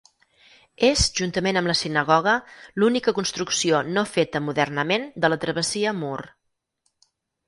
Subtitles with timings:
[0.85, 2.31] És, juntament amb la sinagoga,
[2.83, 6.19] l'única construcció no feta modernament de la Travessia Mur.